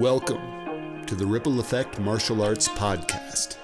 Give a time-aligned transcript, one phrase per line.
[0.00, 3.58] Welcome to the Ripple Effect Martial Arts Podcast.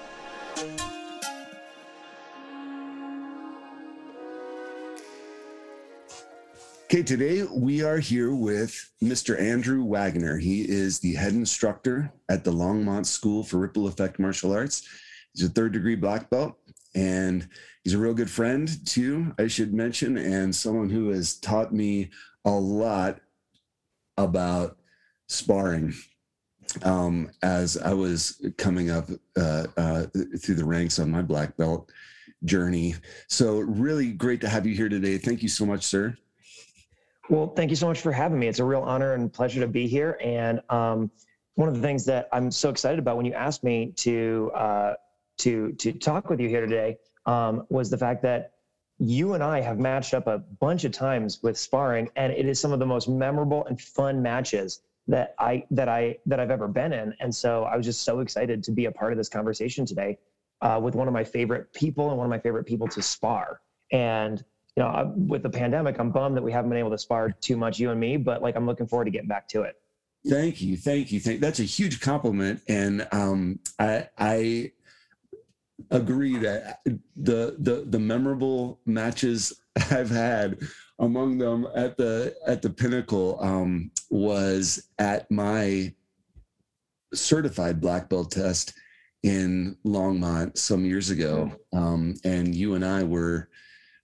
[6.83, 9.41] Okay, today we are here with Mr.
[9.41, 10.37] Andrew Wagner.
[10.37, 14.87] He is the head instructor at the Longmont School for Ripple Effect Martial Arts.
[15.33, 16.55] He's a third degree black belt
[16.93, 17.49] and
[17.83, 22.11] he's a real good friend too, I should mention, and someone who has taught me
[22.45, 23.21] a lot
[24.19, 24.77] about
[25.27, 25.95] sparring
[26.83, 30.05] um, as I was coming up uh, uh,
[30.39, 31.91] through the ranks on my black belt
[32.45, 32.95] journey.
[33.27, 35.17] So, really great to have you here today.
[35.17, 36.15] Thank you so much, sir.
[37.29, 38.47] Well, thank you so much for having me.
[38.47, 40.17] It's a real honor and pleasure to be here.
[40.23, 41.11] And um,
[41.55, 44.93] one of the things that I'm so excited about when you asked me to uh,
[45.39, 48.53] to to talk with you here today um, was the fact that
[48.99, 52.59] you and I have matched up a bunch of times with sparring, and it is
[52.59, 56.67] some of the most memorable and fun matches that I that I that I've ever
[56.67, 57.13] been in.
[57.19, 60.17] And so I was just so excited to be a part of this conversation today
[60.61, 63.61] uh, with one of my favorite people and one of my favorite people to spar.
[63.91, 64.43] And
[64.75, 67.57] you know, with the pandemic, I'm bummed that we haven't been able to spar too
[67.57, 68.15] much, you and me.
[68.15, 69.75] But like, I'm looking forward to getting back to it.
[70.27, 71.39] Thank you, thank you, thank.
[71.39, 74.71] That's a huge compliment, and um, I I
[75.89, 76.81] agree that
[77.15, 80.59] the the the memorable matches I've had
[80.99, 85.93] among them at the at the pinnacle um, was at my
[87.13, 88.73] certified black belt test
[89.23, 93.49] in Longmont some years ago, um, and you and I were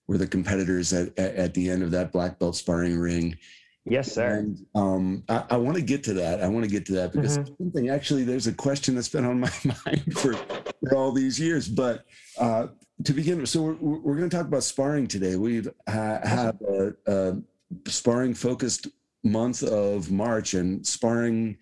[0.08, 3.38] were the competitors at, at, at the end of that black belt sparring ring.
[3.86, 4.38] Yes, sir.
[4.38, 6.42] And um, I, I want to get to that.
[6.42, 7.54] I want to get to that because mm-hmm.
[7.64, 9.52] something actually, there's a question that's been on my
[9.86, 11.68] mind for, for all these years.
[11.68, 12.06] But
[12.38, 12.68] uh,
[13.04, 15.36] to begin with, so we're, we're going to talk about sparring today.
[15.36, 18.88] We've ha- had a, a sparring focused
[19.24, 21.58] month of March, and sparring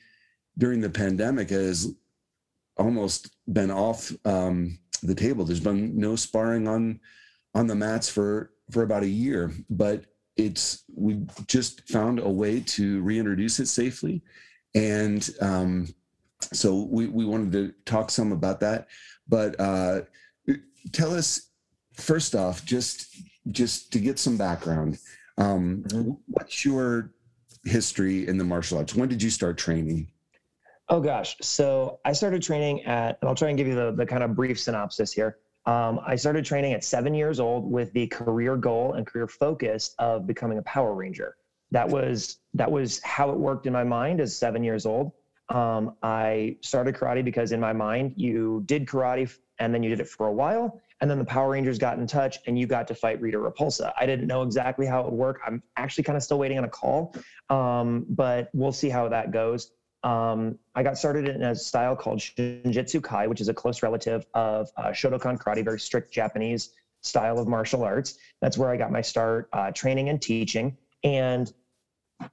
[0.58, 1.94] during the pandemic has
[2.78, 5.46] almost been off um, the table.
[5.46, 7.00] There's been no sparring on
[7.54, 10.06] on the mats for for about a year, but
[10.38, 14.22] it's we just found a way to reintroduce it safely,
[14.76, 15.88] and um,
[16.54, 18.88] so we we wanted to talk some about that.
[19.28, 20.02] But uh,
[20.92, 21.50] tell us
[21.94, 23.16] first off, just
[23.52, 25.00] just to get some background,
[25.38, 26.12] um, mm-hmm.
[26.28, 27.12] what's your
[27.64, 28.96] history in the martial arts?
[28.96, 30.08] When did you start training?
[30.90, 34.06] Oh gosh, so I started training at, and I'll try and give you the the
[34.06, 35.38] kind of brief synopsis here.
[35.66, 39.94] Um, I started training at seven years old with the career goal and career focus
[40.00, 41.36] of becoming a Power Ranger.
[41.72, 45.14] That was that was how it worked in my mind as seven years old.
[45.52, 50.00] Um, I started karate because in my mind you did karate and then you did
[50.00, 52.88] it for a while, and then the Power Rangers got in touch and you got
[52.88, 53.92] to fight Rita Repulsa.
[54.00, 55.40] I didn't know exactly how it would work.
[55.46, 57.14] I'm actually kind of still waiting on a call,
[57.50, 59.72] um, but we'll see how that goes.
[60.04, 64.26] Um, I got started in a style called Shinjitsu Kai, which is a close relative
[64.34, 68.18] of uh, Shotokan karate, very strict Japanese style of martial arts.
[68.42, 70.78] That's where I got my start uh, training and teaching.
[71.04, 71.52] And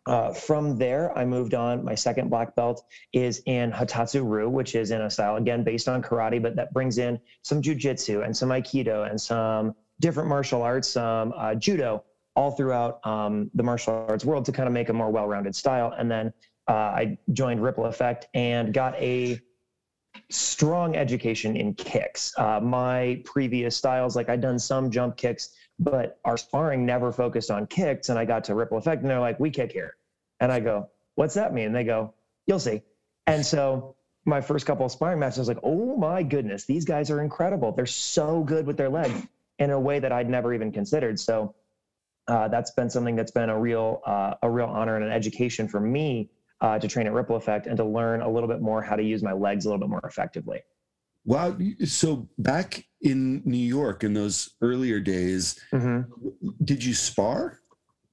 [0.06, 1.84] uh, from there, I moved on.
[1.84, 5.88] My second black belt is in Hatatsu Ryu, which is in a style again based
[5.88, 10.62] on karate, but that brings in some jujitsu and some aikido and some different martial
[10.62, 12.04] arts, some uh, judo,
[12.36, 15.92] all throughout um, the martial arts world to kind of make a more well-rounded style.
[15.98, 16.32] And then
[16.68, 19.40] uh, I joined Ripple Effect and got a
[20.30, 22.32] strong education in kicks.
[22.38, 27.50] Uh, my previous styles, like I'd done some jump kicks, but our sparring never focused
[27.50, 28.08] on kicks.
[28.08, 29.96] And I got to Ripple Effect and they're like, we kick here.
[30.40, 31.66] And I go, what's that mean?
[31.66, 32.14] And they go,
[32.46, 32.82] you'll see.
[33.26, 36.84] And so my first couple of sparring matches, I was like, oh my goodness, these
[36.84, 37.72] guys are incredible.
[37.72, 39.26] They're so good with their legs
[39.58, 41.18] in a way that I'd never even considered.
[41.18, 41.54] So
[42.28, 45.66] uh, that's been something that's been a real, uh, a real honor and an education
[45.66, 46.30] for me
[46.60, 49.02] uh, to train at Ripple Effect and to learn a little bit more how to
[49.02, 50.60] use my legs a little bit more effectively.
[51.24, 51.56] Wow.
[51.84, 56.10] So back in New York in those earlier days, mm-hmm.
[56.64, 57.60] did you spar?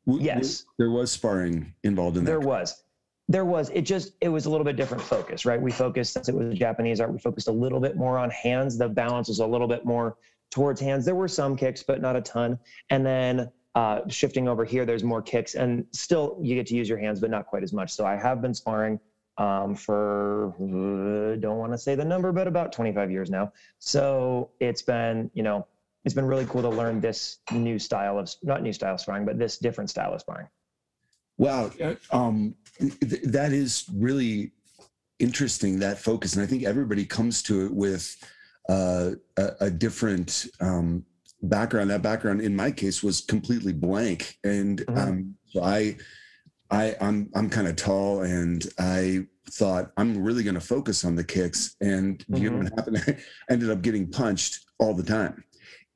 [0.05, 0.65] Yes.
[0.77, 2.31] There was sparring involved in that.
[2.31, 2.83] There was.
[3.27, 3.69] There was.
[3.71, 5.59] It just, it was a little bit different focus, right?
[5.59, 8.77] We focused, since it was Japanese art, we focused a little bit more on hands.
[8.77, 10.17] The balance was a little bit more
[10.51, 11.05] towards hands.
[11.05, 12.59] There were some kicks, but not a ton.
[12.91, 16.87] And then uh, shifting over here, there's more kicks, and still you get to use
[16.87, 17.91] your hands, but not quite as much.
[17.91, 18.99] So I have been sparring
[19.37, 23.51] um, for uh, don't want to say the number, but about 25 years now.
[23.79, 25.67] So it's been you know
[26.05, 29.25] it's been really cool to learn this new style of not new style of sparring,
[29.25, 30.47] but this different style of sparring.
[31.37, 34.51] Wow, uh, um, th- that is really
[35.19, 38.15] interesting that focus, and I think everybody comes to it with
[38.69, 41.05] uh, a, a, different um,
[41.49, 44.97] background that background in my case was completely blank and mm-hmm.
[44.97, 45.95] um, so i
[46.71, 51.15] I I'm I'm kind of tall and I thought I'm really going to focus on
[51.15, 52.35] the kicks and mm-hmm.
[52.37, 53.03] you know what happened
[53.49, 55.43] I ended up getting punched all the time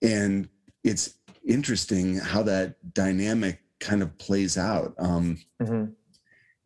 [0.02, 0.48] and
[0.84, 1.16] it's
[1.46, 5.92] interesting how that dynamic kind of plays out um, mm-hmm.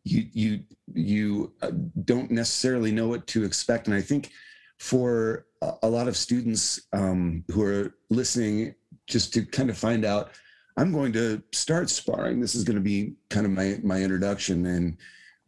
[0.04, 0.60] you you
[0.92, 1.70] you uh,
[2.04, 4.30] don't necessarily know what to expect and I think
[4.78, 5.46] for
[5.82, 8.74] a lot of students um, who are listening
[9.06, 10.30] just to kind of find out
[10.76, 12.40] I'm going to start sparring.
[12.40, 14.96] This is going to be kind of my my introduction and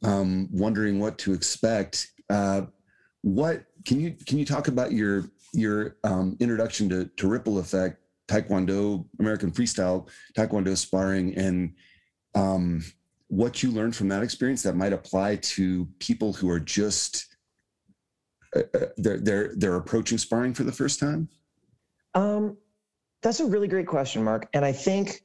[0.05, 2.13] um, wondering what to expect.
[2.31, 2.63] Uh,
[3.23, 8.01] what can you can you talk about your your um, introduction to, to ripple effect
[8.29, 11.73] taekwondo american freestyle taekwondo sparring and
[12.35, 12.85] um,
[13.29, 17.36] what you learned from that experience that might apply to people who are just
[18.97, 21.29] they're they're they're approaching sparring for the first time
[22.15, 22.57] um
[23.27, 24.49] that's a really great question, Mark.
[24.53, 25.23] And I think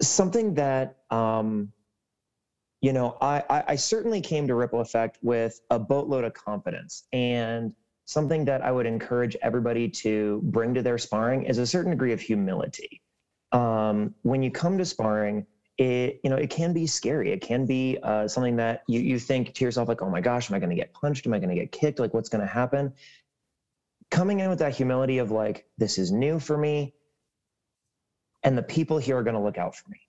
[0.00, 1.72] something that, um,
[2.80, 7.04] you know, I, I, I certainly came to Ripple Effect with a boatload of confidence.
[7.12, 7.72] And
[8.04, 12.12] something that I would encourage everybody to bring to their sparring is a certain degree
[12.12, 13.02] of humility.
[13.50, 15.46] Um, when you come to sparring,
[15.78, 17.32] it you know it can be scary.
[17.32, 20.50] It can be uh, something that you you think to yourself like, oh my gosh,
[20.50, 21.26] am I going to get punched?
[21.26, 21.98] Am I going to get kicked?
[21.98, 22.92] Like, what's going to happen?
[24.10, 26.94] coming in with that humility of like, this is new for me,
[28.42, 30.00] and the people here are going to look out for me.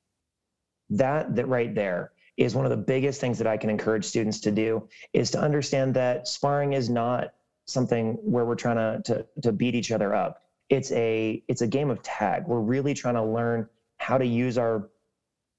[0.89, 4.39] That that right there is one of the biggest things that I can encourage students
[4.41, 7.33] to do is to understand that sparring is not
[7.65, 10.43] something where we're trying to, to, to beat each other up.
[10.69, 12.45] It's a it's a game of tag.
[12.45, 13.67] We're really trying to learn
[13.97, 14.89] how to use our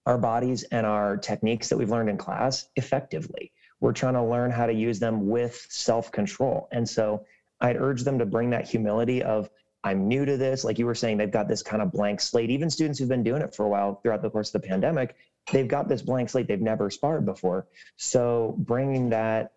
[0.09, 3.53] our bodies and our techniques that we've learned in class effectively.
[3.79, 6.69] We're trying to learn how to use them with self-control.
[6.73, 7.27] And so
[7.61, 9.51] I'd urge them to bring that humility of,
[9.85, 10.65] I'm new to this.
[10.65, 12.49] Like you were saying, they've got this kind of blank slate.
[12.49, 15.15] Even students who've been doing it for a while throughout the course of the pandemic,
[15.53, 16.49] they've got this blank slate.
[16.49, 17.67] They've never sparred before.
[17.97, 19.53] So bringing that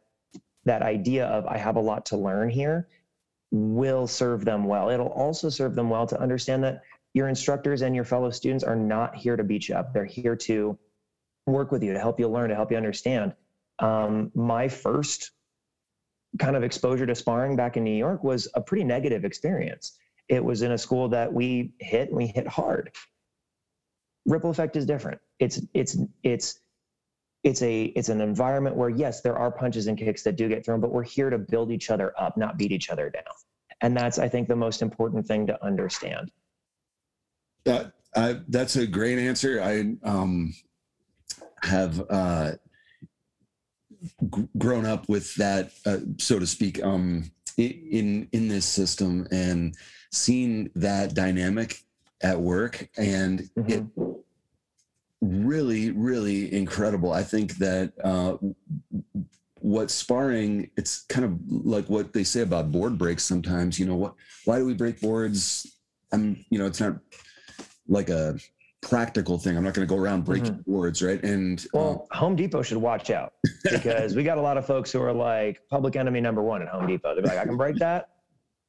[0.66, 2.90] that idea of I have a lot to learn here
[3.52, 4.90] will serve them well.
[4.90, 6.82] It'll also serve them well to understand that
[7.14, 9.94] your instructors and your fellow students are not here to beat you up.
[9.94, 10.78] They're here to
[11.46, 13.34] work with you, to help you learn, to help you understand.
[13.80, 15.32] Um, my first
[16.40, 19.98] kind of exposure to sparring back in New York was a pretty negative experience.
[20.30, 22.92] It was in a school that we hit and we hit hard.
[24.26, 25.20] Ripple effect is different.
[25.40, 26.60] It's it's it's
[27.44, 30.64] it's a it's an environment where yes, there are punches and kicks that do get
[30.64, 33.24] thrown, but we're here to build each other up, not beat each other down.
[33.82, 36.32] And that's I think the most important thing to understand.
[37.66, 39.62] That uh, that's a great answer.
[39.62, 40.54] I um,
[41.64, 42.52] have uh,
[44.58, 49.76] grown up with that, uh, so to speak, um, in in this system and
[50.12, 51.84] seen that dynamic
[52.22, 53.72] at work, and mm-hmm.
[53.72, 53.84] it
[55.22, 57.14] really, really incredible.
[57.14, 58.38] I think that uh,
[59.60, 63.24] what sparring, it's kind of like what they say about board breaks.
[63.24, 64.16] Sometimes, you know, what?
[64.46, 65.78] Why do we break boards?
[66.12, 66.98] I'm, you know, it's not
[67.88, 68.38] like a
[68.82, 69.56] practical thing.
[69.56, 70.72] I'm not going to go around breaking mm-hmm.
[70.72, 71.24] boards, right?
[71.24, 73.34] And well, um, Home Depot should watch out
[73.64, 76.68] because we got a lot of folks who are like public enemy number one at
[76.70, 77.16] Home Depot.
[77.16, 78.10] They're like, I can break that,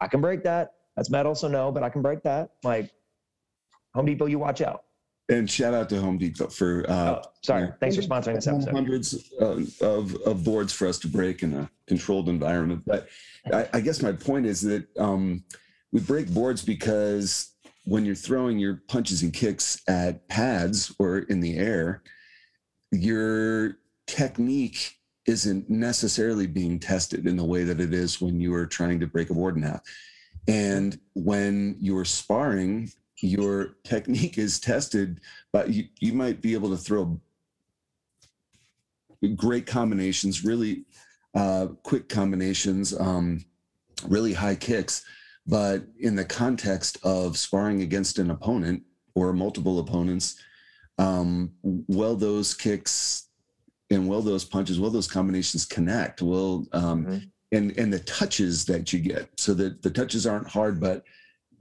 [0.00, 0.74] I can break that.
[0.96, 2.50] That's metal, so no, but I can break that.
[2.62, 2.90] Like
[3.94, 4.84] Home Depot, you watch out.
[5.28, 6.84] And shout out to Home Depot for.
[6.88, 8.72] Uh, oh, sorry, thanks for sponsoring this episode.
[8.72, 12.82] Hundreds uh, of of boards for us to break in a controlled environment.
[12.84, 13.08] But
[13.52, 15.44] I, I guess my point is that um,
[15.92, 17.51] we break boards because
[17.84, 22.02] when you're throwing your punches and kicks at pads or in the air,
[22.92, 28.66] your technique isn't necessarily being tested in the way that it is when you are
[28.66, 29.80] trying to break a board in half.
[30.48, 35.20] And when you're sparring, your technique is tested,
[35.52, 37.20] but you, you might be able to throw
[39.36, 40.84] great combinations, really
[41.34, 43.44] uh, quick combinations, um,
[44.08, 45.04] really high kicks
[45.46, 48.82] but in the context of sparring against an opponent
[49.14, 50.40] or multiple opponents,
[50.98, 53.28] um, will those kicks
[53.90, 56.22] and will those punches, will those combinations connect?
[56.22, 57.18] Will um, mm-hmm.
[57.52, 61.04] and and the touches that you get, so that the touches aren't hard, but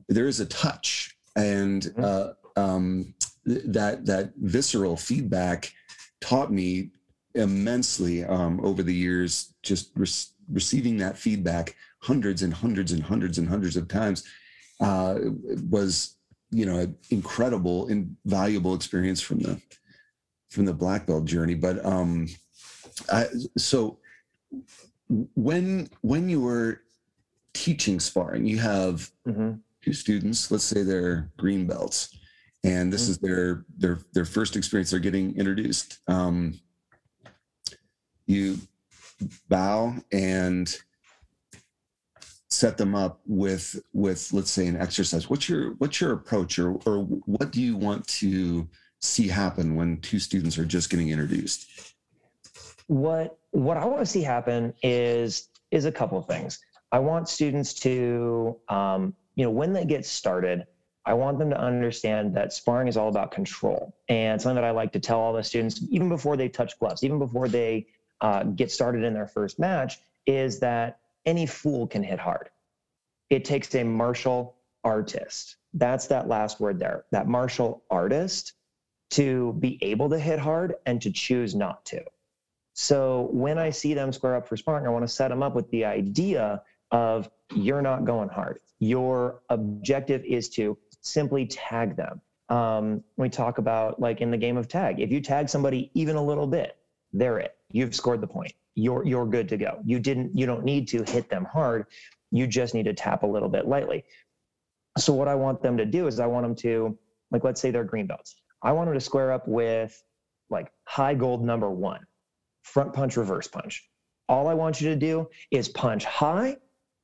[0.08, 2.04] there is a touch, and mm-hmm.
[2.04, 3.14] uh, um,
[3.48, 5.74] th- that that visceral feedback
[6.22, 6.92] taught me
[7.36, 9.54] immensely um, over the years.
[9.64, 10.08] Just re-
[10.52, 14.24] receiving that feedback hundreds and hundreds and hundreds and hundreds of times
[14.80, 15.16] uh,
[15.70, 16.18] was
[16.52, 19.60] you know an incredible and valuable experience from the
[20.50, 22.28] from the black belt journey but um
[23.10, 23.28] I,
[23.58, 24.00] so
[25.36, 26.82] when when you were
[27.54, 29.54] teaching sparring you have mm-hmm.
[29.82, 32.18] two students let's say they're green belts
[32.64, 34.92] and this is their their their first experience.
[34.92, 36.00] They're getting introduced.
[36.08, 36.60] Um,
[38.28, 38.60] you
[39.50, 40.76] bow and
[42.50, 45.30] set them up with with let's say an exercise.
[45.30, 48.68] What's your what's your approach, or or what do you want to
[49.00, 51.96] see happen when two students are just getting introduced?
[52.88, 56.60] What what I want to see happen is is a couple of things.
[56.92, 60.66] I want students to, um, you know, when they get started,
[61.06, 63.96] I want them to understand that sparring is all about control.
[64.10, 67.04] And something that I like to tell all the students, even before they touch gloves,
[67.04, 67.88] even before they
[68.22, 72.50] uh, get started in their first match, is that any fool can hit hard.
[73.30, 75.58] It takes a martial artist.
[75.74, 78.54] That's that last word there, that martial artist
[79.12, 82.02] to be able to hit hard and to choose not to.
[82.74, 85.54] So when I see them square up for sparring, I want to set them up
[85.54, 86.62] with the idea
[86.92, 88.60] of you're not going hard.
[88.80, 92.22] Your objective is to simply tag them.
[92.50, 96.16] Um, we talk about like in the game of tag, if you tag somebody even
[96.16, 96.78] a little bit,
[97.14, 97.56] they're it.
[97.74, 98.54] You've scored the point.
[98.76, 99.80] You're you're good to go.
[99.84, 100.38] You didn't.
[100.38, 101.86] You don't need to hit them hard.
[102.32, 104.04] You just need to tap a little bit lightly.
[104.98, 106.98] So what I want them to do is I want them to
[107.32, 108.36] like let's say they're green belts.
[108.64, 110.02] I want them to square up with
[110.50, 112.02] like high gold number one,
[112.64, 113.88] front punch, reverse punch.
[114.30, 116.58] All I want you to do is punch high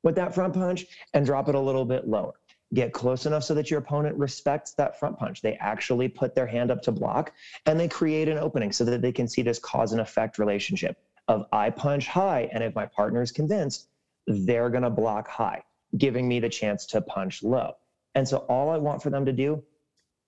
[0.04, 2.34] with that front punch and drop it a little bit lower.
[2.74, 5.42] Get close enough so that your opponent respects that front punch.
[5.42, 7.32] They actually put their hand up to block
[7.66, 10.98] and they create an opening so that they can see this cause and effect relationship
[11.28, 12.50] of I punch high.
[12.52, 13.88] And if my partner is convinced,
[14.28, 15.64] they're going to block high,
[15.98, 17.74] giving me the chance to punch low.
[18.16, 19.64] And so all I want for them to do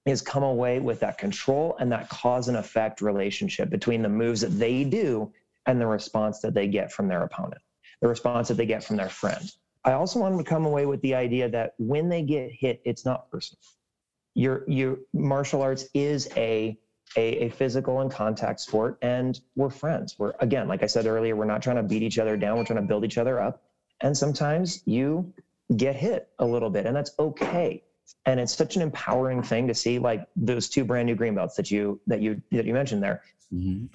[0.06, 4.42] is come away with that control and that cause and effect relationship between the moves
[4.42, 5.32] that they do
[5.66, 7.62] and the response that they get from their opponent,
[8.02, 9.52] the response that they get from their friend.
[9.86, 12.82] I also want them to come away with the idea that when they get hit,
[12.86, 13.60] it's not personal.
[14.36, 16.78] Your your martial arts is a,
[17.16, 20.16] a a physical and contact sport, and we're friends.
[20.18, 22.58] We're again, like I said earlier, we're not trying to beat each other down.
[22.58, 23.64] We're trying to build each other up.
[24.02, 25.34] And sometimes you
[25.76, 27.84] get hit a little bit, and that's okay.
[28.26, 31.56] And it's such an empowering thing to see, like those two brand new green belts
[31.56, 33.24] that you that you that you mentioned there.
[33.54, 33.86] Mm-hmm.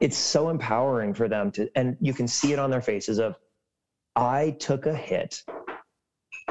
[0.00, 3.36] It's so empowering for them to, and you can see it on their faces of
[4.16, 5.42] I took a hit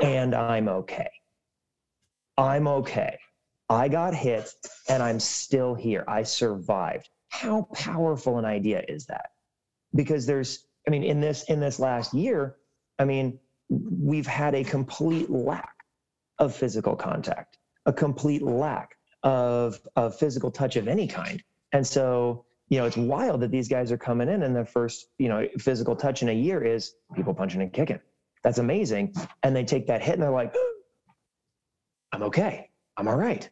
[0.01, 1.10] and I'm okay.
[2.38, 3.18] I'm okay.
[3.70, 4.50] I got hit
[4.89, 6.03] and I'm still here.
[6.08, 7.10] I survived.
[7.30, 9.32] How powerful an idea is that?
[9.96, 12.58] Because there's, I mean, in this in this last year,
[13.00, 13.39] I mean,
[13.70, 15.75] we've had a complete lack
[16.39, 21.44] of physical contact, a complete lack of of physical touch of any kind.
[21.72, 25.09] And so you know, it's wild that these guys are coming in and their first,
[25.19, 27.99] you know, physical touch in a year is people punching and kicking.
[28.45, 29.13] That's amazing.
[29.43, 30.55] And they take that hit and they're like,
[32.13, 32.69] I'm okay.
[32.95, 33.49] I'm all right.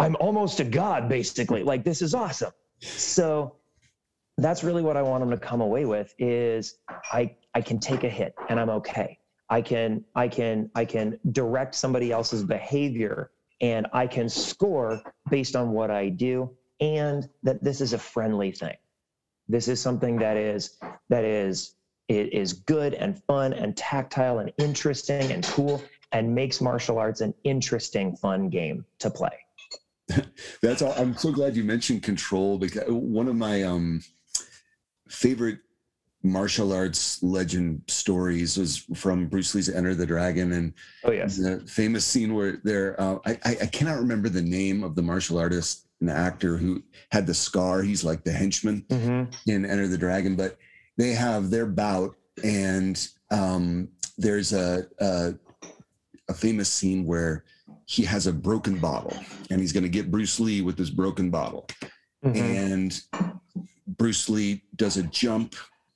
[0.00, 1.62] I'm almost a god, basically.
[1.62, 2.52] Like this is awesome.
[2.80, 3.56] So
[4.38, 6.78] that's really what I want them to come away with is
[7.12, 9.18] I I can take a hit and I'm okay.
[9.50, 15.56] I can I can I can direct somebody else's behavior and I can score based
[15.56, 16.50] on what I do
[16.80, 18.76] and that this is a friendly thing.
[19.48, 20.78] This is something that is
[21.08, 21.74] that is
[22.08, 27.20] it is good and fun and tactile and interesting and cool and makes martial arts
[27.20, 29.36] an interesting, fun game to play.
[30.62, 30.94] That's all.
[30.96, 34.02] I'm so glad you mentioned control because one of my um,
[35.08, 35.58] favorite
[36.22, 40.72] martial arts legend stories was from Bruce Lee's Enter the Dragon, and
[41.04, 43.00] oh yes, the famous scene where there.
[43.00, 47.26] Uh, I I cannot remember the name of the martial artist an actor who had
[47.26, 47.82] the scar.
[47.82, 49.50] He's like the henchman mm-hmm.
[49.50, 50.58] in Enter the Dragon, but
[50.96, 55.34] they have their bout, and um, there's a, a
[56.28, 57.44] a famous scene where
[57.86, 59.16] he has a broken bottle,
[59.50, 61.66] and he's going to get Bruce Lee with this broken bottle,
[62.24, 62.36] mm-hmm.
[62.36, 63.00] and
[63.86, 65.54] Bruce Lee does a jump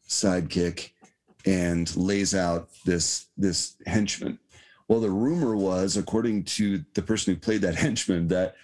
[0.09, 0.91] sidekick
[1.47, 4.38] and lays out this this henchman.
[4.88, 8.57] Well, the rumor was, according to the person who played that henchman, that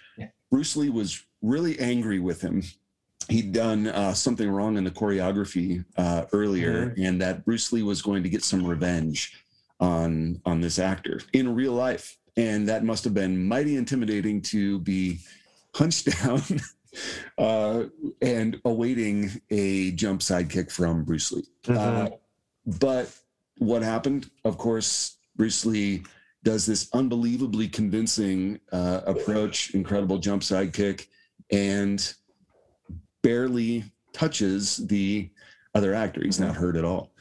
[0.51, 2.63] Bruce Lee was really angry with him.
[3.29, 7.03] He'd done uh, something wrong in the choreography uh, earlier, mm-hmm.
[7.03, 9.41] and that Bruce Lee was going to get some revenge
[9.79, 14.79] on on this actor in real life, and that must have been mighty intimidating to
[14.79, 15.19] be
[15.73, 16.41] hunched down
[17.37, 17.83] uh,
[18.21, 21.43] and awaiting a jump sidekick from Bruce Lee.
[21.63, 21.77] Mm-hmm.
[21.77, 22.09] Uh,
[22.79, 23.11] but
[23.57, 24.29] what happened?
[24.43, 26.03] Of course, Bruce Lee
[26.43, 31.07] does this unbelievably convincing uh, approach, incredible jump sidekick,
[31.51, 32.13] and
[33.21, 33.83] barely
[34.13, 35.29] touches the
[35.73, 36.21] other actor.
[36.23, 37.11] He's not hurt at all.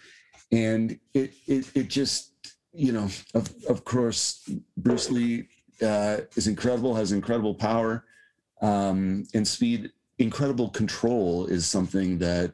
[0.52, 2.33] And it it it just,
[2.73, 5.49] you know, of of course, Bruce Lee
[5.83, 8.04] uh, is incredible, has incredible power
[8.62, 9.90] um, and speed.
[10.19, 12.52] Incredible control is something that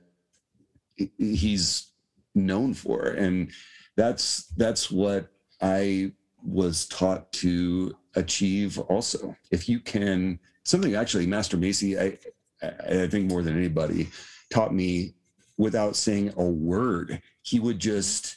[1.19, 1.93] he's
[2.35, 3.51] known for, and
[3.97, 5.29] that's that's what
[5.61, 6.13] I
[6.43, 8.79] was taught to achieve.
[8.79, 12.19] Also, if you can, something actually, Master Macy, I
[12.63, 14.09] I think more than anybody,
[14.51, 15.15] taught me
[15.57, 17.23] without saying a word.
[17.43, 18.37] He would just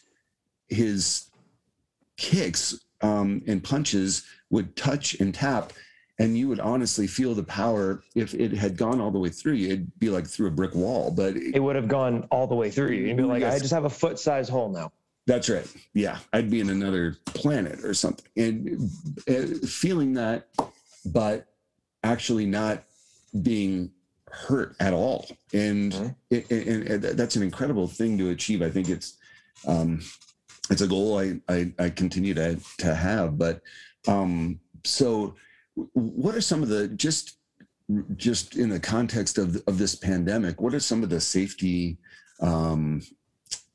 [0.67, 1.29] his
[2.17, 5.73] kicks um, and punches would touch and tap
[6.19, 8.03] and you would honestly feel the power.
[8.15, 10.75] If it had gone all the way through you it'd be like through a brick
[10.75, 13.07] wall but it, it would have gone all the way through you.
[13.07, 13.55] You'd be like yes.
[13.55, 14.91] i just have a foot size hole now.
[15.25, 15.67] That's right.
[15.93, 16.19] Yeah.
[16.33, 18.25] I'd be in another planet or something.
[18.35, 18.89] And
[19.29, 20.47] uh, feeling that
[21.05, 21.47] but
[22.03, 22.83] actually not
[23.41, 23.91] being
[24.29, 26.07] hurt at all and, mm-hmm.
[26.29, 29.17] it, and, and that's an incredible thing to achieve i think it's
[29.67, 30.01] um,
[30.69, 33.37] it's a goal I, I, I continue to to have.
[33.37, 33.61] But
[34.07, 35.35] um, so,
[35.93, 37.37] what are some of the just
[38.15, 40.61] just in the context of of this pandemic?
[40.61, 41.97] What are some of the safety
[42.39, 43.01] um,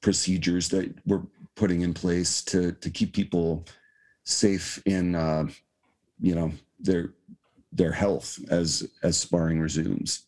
[0.01, 1.23] procedures that we're
[1.55, 3.67] putting in place to to keep people
[4.25, 5.47] safe in uh,
[6.21, 7.13] you know their
[7.73, 10.25] their health as as sparring resumes?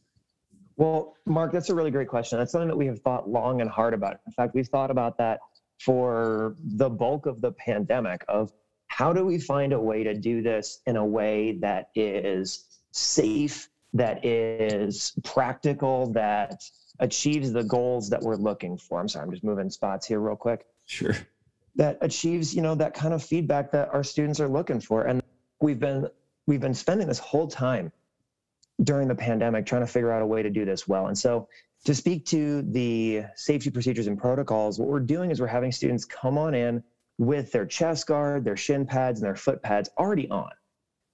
[0.77, 2.39] Well, Mark, that's a really great question.
[2.39, 4.17] That's something that we have thought long and hard about.
[4.27, 5.41] In fact, we've thought about that
[5.79, 8.53] for the bulk of the pandemic of
[8.87, 13.69] how do we find a way to do this in a way that is safe,
[13.93, 16.63] that is practical, that
[16.99, 19.01] achieves the goals that we're looking for.
[19.01, 20.67] I'm sorry, I'm just moving spots here real quick.
[20.87, 21.17] Sure.
[21.77, 25.05] That achieves, you know, that kind of feedback that our students are looking for.
[25.05, 25.23] And
[25.61, 26.09] we've been
[26.51, 27.93] we've been spending this whole time
[28.83, 31.07] during the pandemic trying to figure out a way to do this well.
[31.07, 31.49] And so
[31.85, 36.05] to speak to the safety procedures and protocols, what we're doing is we're having students
[36.05, 36.83] come on in
[37.19, 40.51] with their chest guard, their shin pads, and their foot pads already on.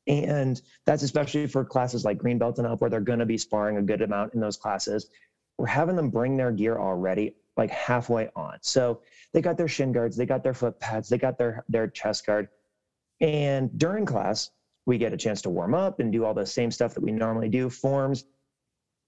[0.07, 3.37] And that's especially for classes like green belt and up, where they're going to be
[3.37, 5.11] sparring a good amount in those classes.
[5.59, 8.57] We're having them bring their gear already like halfway on.
[8.63, 9.03] So
[9.35, 12.25] they got their shin guards, they got their foot pads, they got their their chest
[12.25, 12.49] guard.
[13.21, 14.51] And during class,
[14.87, 17.13] we get a chance to warm up and do all the same stuff that we
[17.13, 18.25] normally do, forms,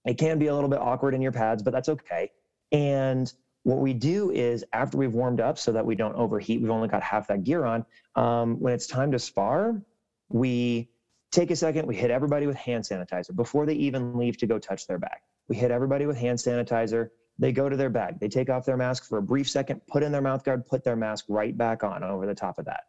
[0.05, 2.31] it can be a little bit awkward in your pads, but that's okay.
[2.71, 3.31] And
[3.63, 6.87] what we do is after we've warmed up so that we don't overheat, we've only
[6.87, 7.85] got half that gear on.
[8.15, 9.81] Um, when it's time to spar,
[10.29, 10.89] we
[11.31, 14.59] take a second, we hit everybody with hand sanitizer before they even leave to go
[14.59, 15.19] touch their bag.
[15.47, 17.09] We hit everybody with hand sanitizer.
[17.37, 18.19] They go to their bag.
[18.19, 20.83] They take off their mask for a brief second, put in their mouth guard, put
[20.83, 22.83] their mask right back on over the top of that.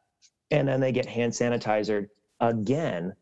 [0.51, 2.09] And then they get hand sanitizer
[2.41, 3.15] again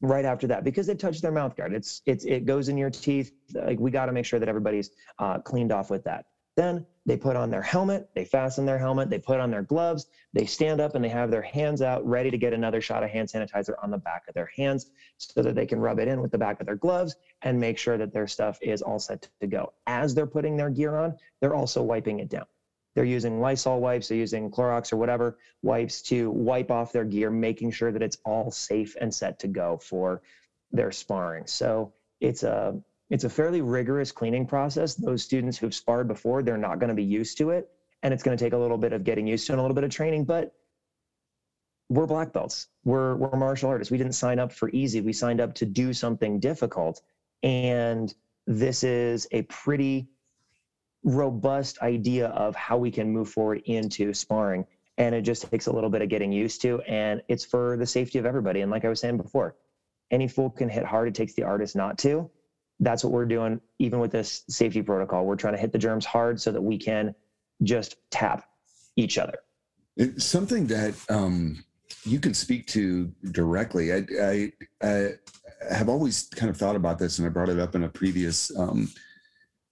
[0.00, 1.72] right after that because they touch their mouth guard.
[1.74, 3.32] It's it's it goes in your teeth.
[3.54, 6.26] Like we got to make sure that everybody's uh, cleaned off with that.
[6.56, 10.08] Then they put on their helmet, they fasten their helmet, they put on their gloves,
[10.32, 13.10] they stand up and they have their hands out ready to get another shot of
[13.10, 16.20] hand sanitizer on the back of their hands so that they can rub it in
[16.20, 19.28] with the back of their gloves and make sure that their stuff is all set
[19.40, 19.72] to go.
[19.86, 22.46] As they're putting their gear on, they're also wiping it down.
[22.98, 27.30] They're using Lysol wipes, they're using Clorox or whatever wipes to wipe off their gear,
[27.30, 30.20] making sure that it's all safe and set to go for
[30.72, 31.46] their sparring.
[31.46, 32.76] So it's a
[33.08, 34.96] it's a fairly rigorous cleaning process.
[34.96, 37.70] Those students who've sparred before, they're not going to be used to it.
[38.02, 39.76] And it's going to take a little bit of getting used to and a little
[39.76, 40.52] bit of training, but
[41.88, 42.66] we're black belts.
[42.84, 43.92] We're we're martial artists.
[43.92, 45.02] We didn't sign up for easy.
[45.02, 47.00] We signed up to do something difficult.
[47.44, 48.12] And
[48.48, 50.08] this is a pretty
[51.08, 54.66] robust idea of how we can move forward into sparring.
[54.98, 56.80] And it just takes a little bit of getting used to.
[56.82, 58.60] And it's for the safety of everybody.
[58.60, 59.54] And like I was saying before,
[60.10, 61.08] any fool can hit hard.
[61.08, 62.30] It takes the artist not to.
[62.80, 65.24] That's what we're doing, even with this safety protocol.
[65.24, 67.14] We're trying to hit the germs hard so that we can
[67.62, 68.48] just tap
[68.96, 69.38] each other.
[69.96, 71.64] It's something that um,
[72.04, 73.92] you can speak to directly.
[73.92, 75.10] I, I, I,
[75.70, 78.56] have always kind of thought about this, and I brought it up in a previous
[78.56, 78.88] um,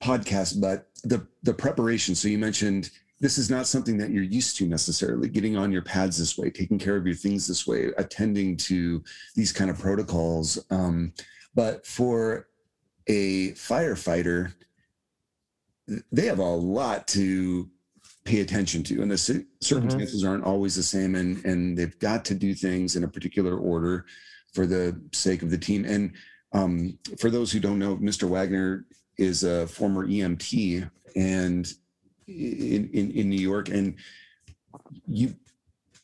[0.06, 2.14] podcast, but the the preparation.
[2.14, 5.82] So you mentioned this is not something that you're used to necessarily getting on your
[5.82, 9.02] pads this way, taking care of your things this way, attending to
[9.34, 10.62] these kind of protocols.
[10.70, 11.14] Um,
[11.54, 12.48] but for
[13.06, 14.52] a firefighter,
[16.12, 17.70] they have a lot to
[18.24, 20.30] pay attention to, and the circumstances mm-hmm.
[20.30, 24.04] aren't always the same, and and they've got to do things in a particular order
[24.52, 25.84] for the sake of the team.
[25.84, 26.12] And
[26.52, 28.28] um, for those who don't know, Mr.
[28.28, 28.86] Wagner
[29.18, 31.72] is a former EMT and
[32.26, 33.68] in, in, in New York.
[33.68, 33.96] And
[35.06, 35.34] you,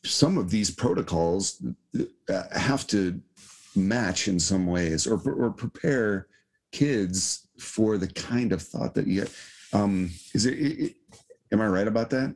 [0.03, 1.63] some of these protocols
[2.29, 3.21] uh, have to
[3.75, 6.27] match in some ways or, or prepare
[6.71, 9.25] kids for the kind of thought that you
[9.73, 10.95] um, is it, it
[11.51, 12.35] am I right about that?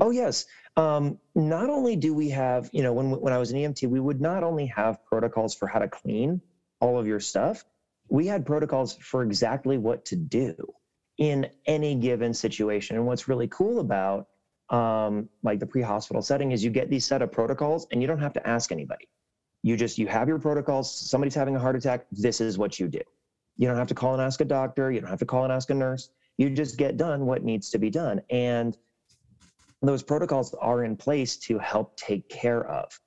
[0.00, 0.46] Oh yes.
[0.76, 4.00] Um, not only do we have, you know, when when I was an EMT, we
[4.00, 6.40] would not only have protocols for how to clean
[6.80, 7.64] all of your stuff,
[8.08, 10.54] we had protocols for exactly what to do
[11.18, 12.96] in any given situation.
[12.96, 14.26] And what's really cool about
[14.70, 18.18] um, like the pre-hospital setting is you get these set of protocols and you don't
[18.18, 19.08] have to ask anybody.
[19.62, 20.94] You just you have your protocols.
[20.94, 22.06] Somebody's having a heart attack.
[22.10, 23.00] This is what you do.
[23.56, 24.90] You don't have to call and ask a doctor.
[24.90, 26.10] You don't have to call and ask a nurse.
[26.36, 28.20] You just get done what needs to be done.
[28.30, 28.76] And
[29.80, 32.98] those protocols are in place to help take care of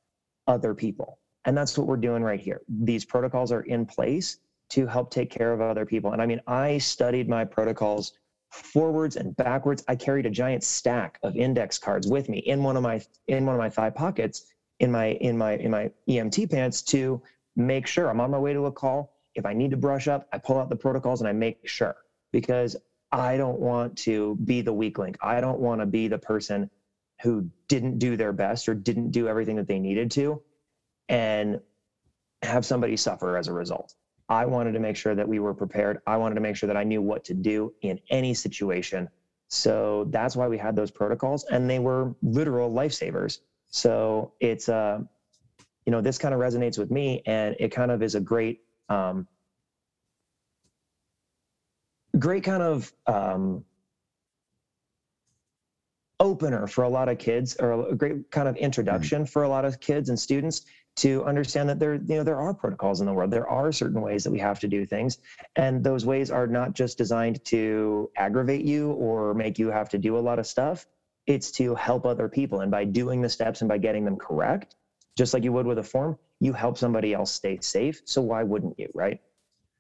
[0.48, 1.20] other people.
[1.46, 2.62] And that's what we're doing right here.
[2.68, 6.12] These protocols are in place to help take care of other people.
[6.12, 8.14] And I mean, I studied my protocols
[8.52, 9.84] forwards and backwards.
[9.88, 13.46] I carried a giant stack of index cards with me in one of my in
[13.46, 14.46] one of my thigh pockets
[14.80, 17.22] in my in my in my EMT pants to
[17.56, 19.14] make sure I'm on my way to a call.
[19.36, 21.96] If I need to brush up, I pull out the protocols and I make sure
[22.32, 22.76] because
[23.12, 25.18] I don't want to be the weak link.
[25.22, 26.70] I don't want to be the person
[27.22, 30.42] who didn't do their best or didn't do everything that they needed to
[31.10, 31.60] and
[32.42, 33.96] have somebody suffer as a result.
[34.30, 36.00] I wanted to make sure that we were prepared.
[36.06, 39.10] I wanted to make sure that I knew what to do in any situation.
[39.48, 43.40] So that's why we had those protocols and they were literal lifesavers.
[43.70, 45.00] So it's uh
[45.86, 48.62] you know this kind of resonates with me and it kind of is a great
[48.90, 49.28] um
[52.20, 53.64] great kind of um,
[56.20, 59.32] opener for a lot of kids or a great kind of introduction mm-hmm.
[59.32, 60.64] for a lot of kids and students
[60.96, 64.02] to understand that there you know there are protocols in the world there are certain
[64.02, 65.20] ways that we have to do things
[65.56, 70.00] and those ways are not just designed to aggravate you or make you have to
[70.00, 70.88] do a lot of stuff
[71.28, 74.76] it's to help other people and by doing the steps and by getting them correct
[75.16, 78.42] just like you would with a form you help somebody else stay safe so why
[78.42, 79.20] wouldn't you right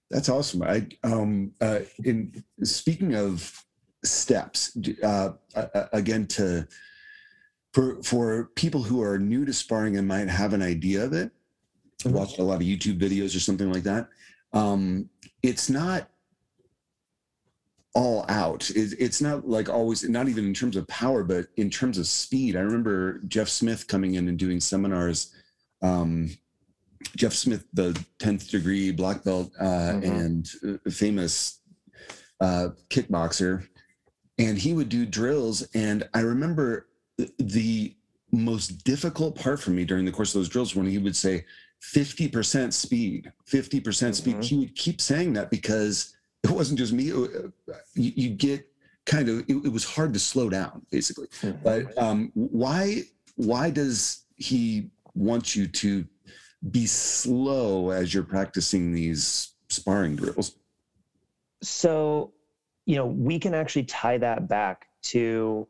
[0.10, 0.64] that's awesome.
[0.64, 3.64] I um uh in speaking of
[4.04, 5.32] steps, uh,
[5.94, 6.68] again to
[7.74, 11.32] for for people who are new to sparring and might have an idea of it,
[12.00, 12.16] mm-hmm.
[12.16, 14.08] watched a lot of YouTube videos or something like that.
[14.54, 15.10] Um,
[15.44, 16.10] it's not
[17.94, 18.70] all out.
[18.76, 22.56] it's not like always, not even in terms of power, but in terms of speed.
[22.56, 25.34] I remember Jeff Smith coming in and doing seminars
[25.82, 26.30] um,
[27.16, 30.04] Jeff Smith, the 10th degree black belt uh, mm-hmm.
[30.04, 31.60] and uh, famous
[32.40, 33.68] uh, kickboxer.
[34.38, 35.68] And he would do drills.
[35.74, 36.88] And I remember
[37.40, 37.96] the
[38.32, 41.46] most difficult part for me during the course of those drills when he would say
[41.82, 44.36] 50% speed, 50% speed.
[44.36, 44.42] Mm-hmm.
[44.42, 47.06] He would keep saying that because it wasn't just me.
[47.06, 47.42] You,
[47.94, 48.68] you get
[49.06, 51.28] kind of, it, it, was hard to slow down basically.
[51.42, 51.64] Mm-hmm.
[51.64, 53.04] But um, why,
[53.36, 56.06] why does he want you to
[56.72, 60.56] be slow as you're practicing these sparring drills?
[61.62, 62.34] So,
[62.88, 65.68] you know, we can actually tie that back to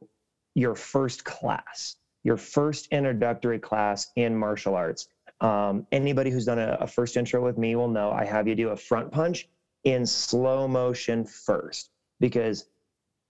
[0.53, 5.09] your first class, your first introductory class in martial arts.
[5.41, 8.55] Um, anybody who's done a, a first intro with me will know I have you
[8.55, 9.49] do a front punch
[9.83, 12.65] in slow motion first because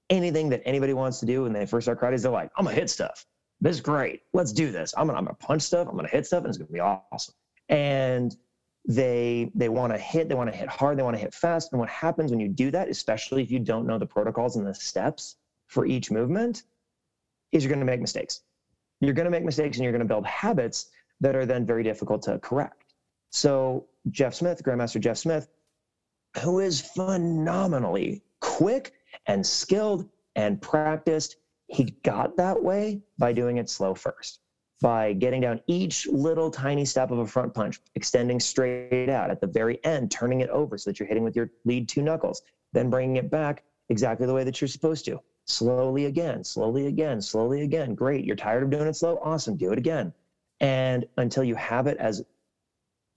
[0.10, 2.66] anything that anybody wants to do when they first start karate is they're like, I'm
[2.66, 3.26] gonna hit stuff.
[3.62, 4.22] This is great.
[4.34, 4.94] Let's do this.
[4.98, 5.88] I'm gonna, I'm gonna punch stuff.
[5.88, 7.34] I'm gonna hit stuff, and it's gonna be awesome
[7.70, 8.36] and
[8.88, 11.74] they they want to hit they want to hit hard they want to hit fast
[11.74, 14.66] and what happens when you do that especially if you don't know the protocols and
[14.66, 15.36] the steps
[15.68, 16.64] for each movement
[17.52, 18.42] is you're going to make mistakes.
[19.00, 21.84] You're going to make mistakes and you're going to build habits that are then very
[21.84, 22.94] difficult to correct.
[23.30, 25.50] So jeff smith grandmaster jeff smith
[26.42, 28.94] who is phenomenally quick
[29.26, 31.36] and skilled and practiced
[31.68, 34.40] he got that way by doing it slow first
[34.82, 39.42] by getting down each little tiny step of a front punch, extending straight out at
[39.42, 42.44] the very end, turning it over so that you're hitting with your lead two knuckles,
[42.74, 45.20] then bringing it back exactly the way that you're supposed to.
[45.46, 47.96] Slowly again, slowly again, slowly again.
[47.96, 48.26] Great.
[48.26, 49.20] You're tired of doing it slow?
[49.24, 49.56] Awesome.
[49.56, 50.14] Do it again.
[50.60, 52.24] And until you have it as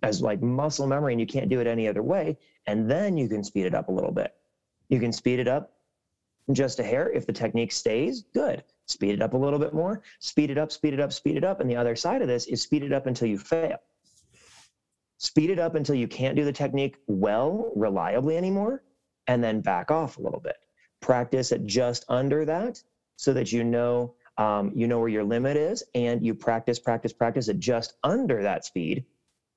[0.03, 3.29] as like muscle memory and you can't do it any other way, and then you
[3.29, 4.35] can speed it up a little bit.
[4.88, 5.73] You can speed it up
[6.53, 10.03] just a hair if the technique stays, good speed it up a little bit more,
[10.18, 11.61] speed it up, speed it up, speed it up.
[11.61, 13.79] And the other side of this is speed it up until you fail.
[15.18, 18.83] Speed it up until you can't do the technique well, reliably anymore,
[19.26, 20.57] and then back off a little bit.
[21.00, 22.83] Practice at just under that
[23.16, 27.12] so that you know um, you know where your limit is, and you practice, practice,
[27.12, 29.05] practice at just under that speed.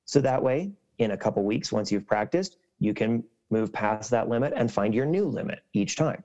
[0.04, 4.28] So that way, in a couple weeks, once you've practiced, you can move past that
[4.28, 6.22] limit and find your new limit each time.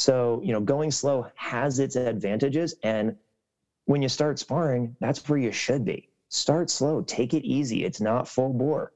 [0.00, 2.74] So, you know, going slow has its advantages.
[2.82, 3.16] And
[3.84, 6.08] when you start sparring, that's where you should be.
[6.30, 7.84] Start slow, take it easy.
[7.84, 8.92] It's not full bore.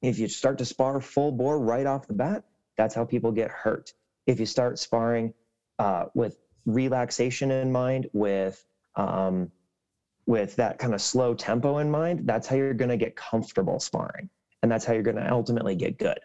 [0.00, 2.44] If you start to spar full bore right off the bat,
[2.78, 3.92] that's how people get hurt.
[4.26, 5.34] If you start sparring
[5.78, 8.64] uh, with relaxation in mind, with
[8.96, 9.50] um,
[10.24, 13.80] with that kind of slow tempo in mind, that's how you're going to get comfortable
[13.80, 14.30] sparring.
[14.62, 16.20] And that's how you're going to ultimately get good.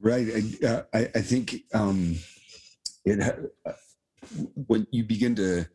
[0.00, 0.26] Right.
[0.34, 2.16] I, uh, I, I think um,
[3.04, 3.72] it uh,
[4.66, 5.66] when you begin to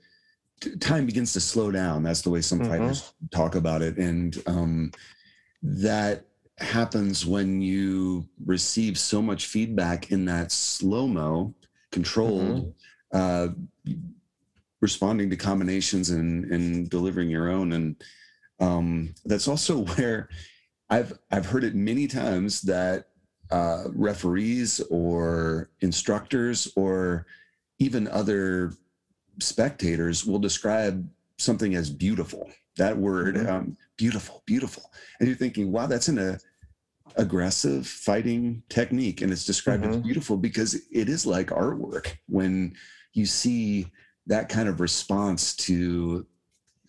[0.79, 2.03] time begins to slow down.
[2.03, 2.69] That's the way some mm-hmm.
[2.69, 4.91] fighters talk about it, and um,
[5.61, 6.25] that
[6.59, 11.53] happens when you receive so much feedback in that slow mo,
[11.91, 12.73] controlled,
[13.13, 13.53] mm-hmm.
[13.91, 13.93] uh,
[14.81, 17.73] responding to combinations and and delivering your own.
[17.73, 18.03] And
[18.59, 20.29] um, that's also where
[20.89, 23.09] I've I've heard it many times that
[23.51, 27.25] uh, referees or instructors or
[27.79, 28.73] even other
[29.39, 31.07] spectators will describe
[31.37, 32.49] something as beautiful.
[32.77, 33.49] That word, mm-hmm.
[33.49, 36.39] um, beautiful, beautiful, and you're thinking, wow, that's an a
[37.15, 39.93] aggressive fighting technique, and it's described mm-hmm.
[39.93, 42.75] as beautiful because it is like artwork when
[43.13, 43.87] you see
[44.27, 46.25] that kind of response to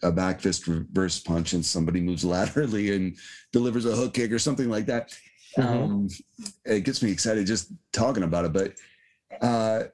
[0.03, 3.16] a back fist reverse punch and somebody moves laterally and
[3.53, 5.16] delivers a hook kick or something like that.
[5.59, 5.83] Mm-hmm.
[5.83, 6.09] Um,
[6.64, 8.53] it gets me excited just talking about it.
[8.53, 8.75] But
[9.40, 9.85] uh,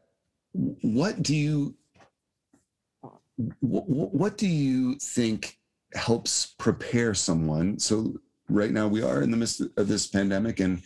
[0.53, 1.75] what do you
[3.61, 5.59] what, what do you think
[5.95, 7.79] helps prepare someone?
[7.79, 8.15] So
[8.49, 10.83] right now we are in the midst of this pandemic, and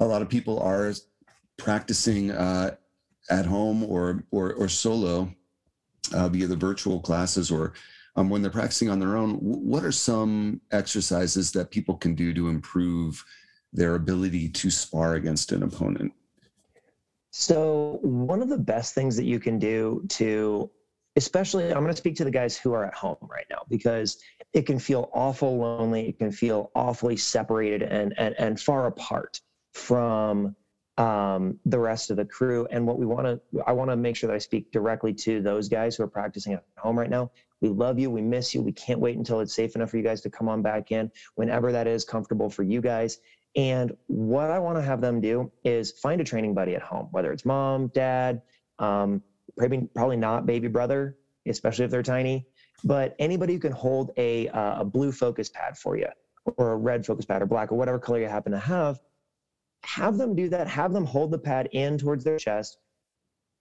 [0.00, 0.92] a lot of people are
[1.56, 2.74] practicing uh,
[3.30, 5.32] at home or or, or solo
[6.14, 7.74] uh, via the virtual classes or
[8.16, 9.34] um, when they're practicing on their own.
[9.34, 13.24] What are some exercises that people can do to improve
[13.74, 16.12] their ability to spar against an opponent?
[17.30, 20.70] So, one of the best things that you can do to,
[21.16, 24.18] especially, I'm going to speak to the guys who are at home right now because
[24.52, 26.08] it can feel awful lonely.
[26.08, 29.40] It can feel awfully separated and, and, and far apart
[29.72, 30.54] from
[30.96, 32.68] um, the rest of the crew.
[32.70, 35.42] And what we want to, I want to make sure that I speak directly to
[35.42, 37.32] those guys who are practicing at home right now.
[37.60, 38.10] We love you.
[38.10, 38.62] We miss you.
[38.62, 41.10] We can't wait until it's safe enough for you guys to come on back in
[41.34, 43.18] whenever that is comfortable for you guys.
[43.56, 47.08] And what I want to have them do is find a training buddy at home,
[47.12, 48.42] whether it's mom, dad,
[48.78, 49.22] um,
[49.56, 52.46] probably, probably not baby brother, especially if they're tiny,
[52.82, 56.08] but anybody who can hold a, uh, a blue focus pad for you
[56.56, 58.98] or a red focus pad or black or whatever color you happen to have,
[59.84, 60.66] have them do that.
[60.66, 62.78] Have them hold the pad in towards their chest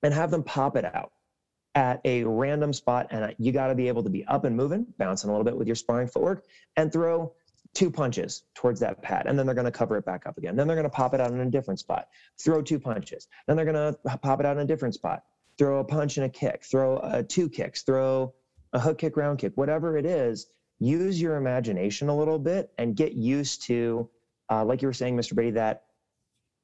[0.01, 1.11] and have them pop it out
[1.75, 3.07] at a random spot.
[3.11, 5.57] And you got to be able to be up and moving, bouncing a little bit
[5.57, 6.45] with your sparring footwork
[6.77, 7.33] and throw
[7.73, 10.55] two punches towards that pad, and then they're going to cover it back up again.
[10.55, 12.07] Then they're going to pop it out in a different spot,
[12.39, 13.27] throw two punches.
[13.47, 15.23] Then they're going to pop it out in a different spot,
[15.57, 18.33] throw a punch and a kick, throw uh, two kicks, throw
[18.73, 20.47] a hook kick, round kick, whatever it is.
[20.79, 24.09] Use your imagination a little bit and get used to,
[24.49, 25.33] uh, like you were saying, Mr.
[25.33, 25.83] Brady, that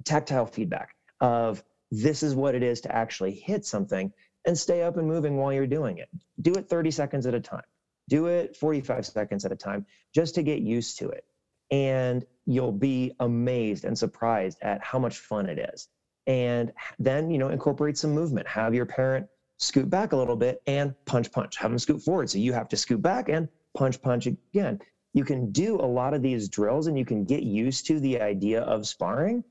[0.03, 4.11] tactile feedback of this is what it is to actually hit something
[4.45, 6.09] and stay up and moving while you're doing it.
[6.41, 7.63] Do it 30 seconds at a time.
[8.09, 11.23] Do it 45 seconds at a time just to get used to it.
[11.71, 15.87] And you'll be amazed and surprised at how much fun it is.
[16.25, 18.47] And then, you know, incorporate some movement.
[18.47, 19.27] Have your parent
[19.59, 21.57] scoot back a little bit and punch, punch.
[21.57, 22.29] Have them scoot forward.
[22.29, 24.79] So you have to scoot back and punch, punch again.
[25.13, 28.21] You can do a lot of these drills and you can get used to the
[28.21, 29.43] idea of sparring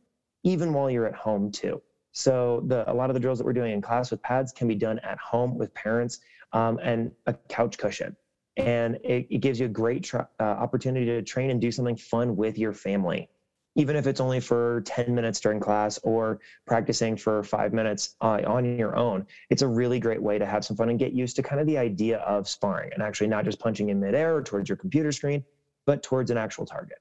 [0.45, 1.81] even while you're at home too.
[2.13, 4.67] So the, a lot of the drills that we're doing in class with pads can
[4.67, 6.21] be done at home with parents
[6.53, 8.17] um, and a couch cushion
[8.59, 11.97] and it, it gives you a great tra- uh, opportunity to train and do something
[11.97, 13.29] fun with your family.
[13.77, 18.41] Even if it's only for 10 minutes during class or practicing for five minutes uh,
[18.45, 21.37] on your own it's a really great way to have some fun and get used
[21.37, 24.69] to kind of the idea of sparring and actually not just punching in midair towards
[24.69, 25.45] your computer screen
[25.87, 26.99] but towards an actual target.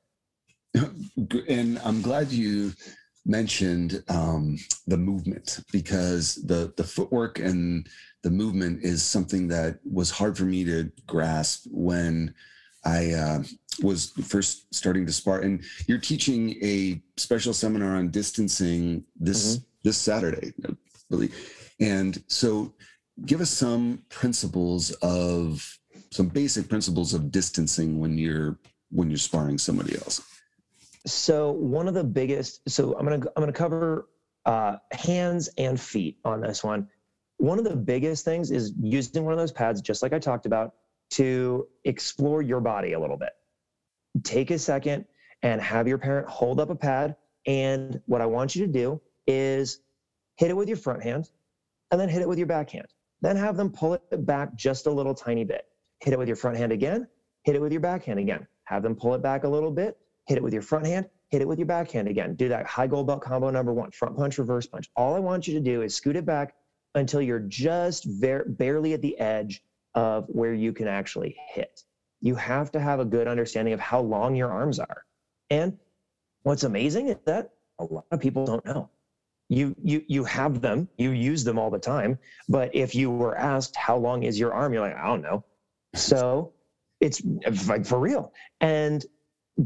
[1.50, 2.74] And i'm glad you
[3.28, 7.88] mentioned um, the movement because the the footwork and
[8.24, 12.34] the movement is something that was hard for me to grasp when
[12.84, 13.44] I uh,
[13.82, 15.40] was first starting to spar.
[15.40, 19.64] And you're teaching a special seminar on distancing this mm-hmm.
[19.84, 20.76] this Saturday, I
[21.10, 21.36] believe.
[21.80, 22.74] And so,
[23.26, 25.78] give us some principles of
[26.12, 28.58] some basic principles of distancing when you're
[28.90, 30.22] when you're sparring somebody else.
[31.06, 32.70] So one of the biggest.
[32.70, 34.10] So I'm gonna I'm gonna cover
[34.46, 36.88] uh, hands and feet on this one
[37.38, 40.46] one of the biggest things is using one of those pads, just like I talked
[40.46, 40.74] about,
[41.12, 43.30] to explore your body a little bit.
[44.24, 45.06] Take a second
[45.44, 47.16] and have your parent hold up a pad.
[47.46, 49.80] And what I want you to do is
[50.36, 51.30] hit it with your front hand
[51.92, 52.88] and then hit it with your back hand.
[53.22, 55.66] Then have them pull it back just a little tiny bit.
[56.02, 57.08] Hit it with your front hand again,
[57.44, 58.48] hit it with your back hand again.
[58.66, 59.98] Have them pull it back a little bit,
[60.28, 62.36] hit it with your front hand, hit it with your back hand again.
[62.36, 64.90] Do that high gold belt combo number one front punch, reverse punch.
[64.96, 66.54] All I want you to do is scoot it back
[66.98, 69.64] until you're just very, barely at the edge
[69.96, 71.84] of where you can actually hit.
[72.22, 75.06] You have to have a good understanding of how long your arms are.
[75.50, 75.78] And
[76.44, 78.90] what's amazing is that a lot of people don't know.
[79.50, 83.38] You you you have them, you use them all the time, but if you were
[83.38, 85.46] asked how long is your arm, you're like, I don't know.
[85.96, 86.52] So
[87.00, 87.22] it's
[87.68, 88.34] like for real.
[88.60, 89.06] And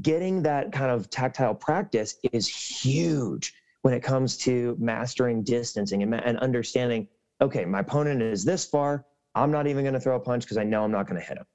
[0.02, 6.14] getting that kind of tactile practice is huge when it comes to mastering distancing and,
[6.14, 7.08] and understanding
[7.42, 10.58] okay my opponent is this far i'm not even going to throw a punch because
[10.58, 11.46] i know i'm not going to hit him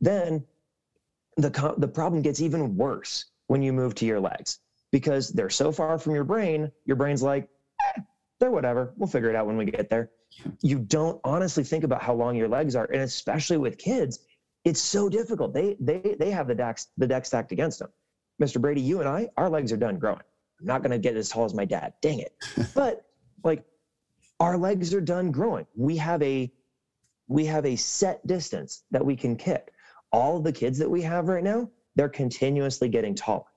[0.00, 0.44] then
[1.36, 4.60] the, the problem gets even worse when you move to your legs
[4.92, 7.48] because they're so far from your brain your brain's like
[7.96, 8.00] eh,
[8.40, 10.10] they're whatever we'll figure it out when we get there
[10.62, 14.20] you don't honestly think about how long your legs are and especially with kids
[14.64, 15.52] it's so difficult.
[15.52, 17.90] They they they have the deck the deck stacked against them.
[18.42, 18.60] Mr.
[18.60, 20.22] Brady, you and I, our legs are done growing.
[20.60, 21.92] I'm not gonna get as tall as my dad.
[22.00, 22.34] Dang it.
[22.74, 23.04] but
[23.44, 23.64] like
[24.44, 25.66] our legs are done growing.
[25.74, 26.52] We have a
[27.28, 29.72] we have a set distance that we can kick.
[30.12, 33.50] All of the kids that we have right now, they're continuously getting taller.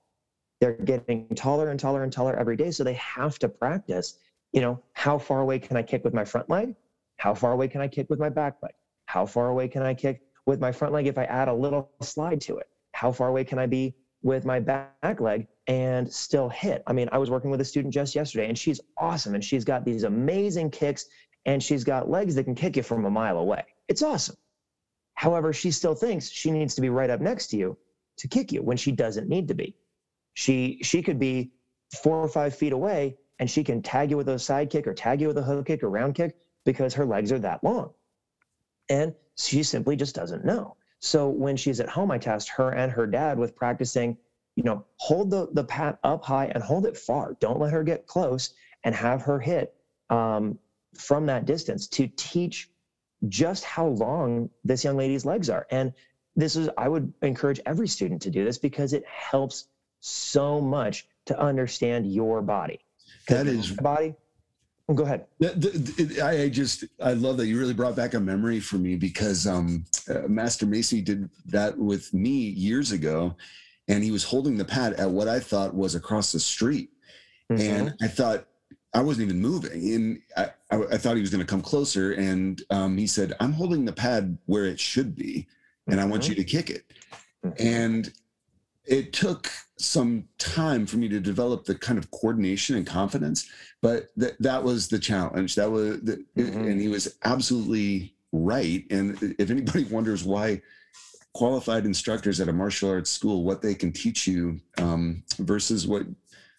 [0.60, 2.70] They're getting taller and taller and taller every day.
[2.70, 4.18] So they have to practice,
[4.52, 6.74] you know, how far away can I kick with my front leg?
[7.18, 8.72] How far away can I kick with my back leg?
[9.04, 11.90] How far away can I kick with my front leg if I add a little
[12.00, 12.66] slide to it?
[12.92, 13.94] How far away can I be
[14.28, 16.82] with my back leg and still hit?
[16.86, 19.64] I mean, I was working with a student just yesterday and she's awesome and she's
[19.64, 21.06] got these amazing kicks
[21.46, 23.64] and she's got legs that can kick you from a mile away.
[23.88, 24.36] It's awesome.
[25.14, 27.76] However, she still thinks she needs to be right up next to you
[28.18, 29.74] to kick you when she doesn't need to be.
[30.34, 31.50] She she could be
[32.02, 34.94] four or five feet away and she can tag you with a side kick or
[34.94, 37.92] tag you with a hook kick or round kick because her legs are that long.
[38.90, 40.76] And she simply just doesn't know.
[41.00, 44.16] So when she's at home, I test her and her dad with practicing,
[44.56, 47.36] you know, hold the, the pat up high and hold it far.
[47.40, 49.74] Don't let her get close and have her hit
[50.10, 50.58] um,
[50.94, 52.70] from that distance to teach
[53.28, 55.66] just how long this young lady's legs are.
[55.70, 55.92] And
[56.36, 59.68] this is, I would encourage every student to do this because it helps
[60.00, 62.80] so much to understand your body.
[63.28, 64.14] That is body
[64.88, 65.26] well, go ahead.
[66.22, 69.84] I just I love that you really brought back a memory for me because um,
[70.08, 73.36] uh, Master Macy did that with me years ago,
[73.86, 76.88] and he was holding the pad at what I thought was across the street,
[77.52, 77.60] mm-hmm.
[77.60, 78.46] and I thought
[78.94, 82.12] I wasn't even moving, and I, I, I thought he was going to come closer,
[82.12, 85.46] and um, he said, "I'm holding the pad where it should be,
[85.86, 86.06] and mm-hmm.
[86.06, 86.30] I want mm-hmm.
[86.30, 86.90] you to kick it,"
[87.44, 87.66] mm-hmm.
[87.66, 88.10] and
[88.88, 93.48] it took some time for me to develop the kind of coordination and confidence
[93.80, 95.54] but that that was the challenge.
[95.54, 96.60] That was the, mm-hmm.
[96.64, 98.84] and he was absolutely right.
[98.90, 100.60] And if anybody wonders why
[101.34, 106.02] qualified instructors at a martial arts school what they can teach you um, versus what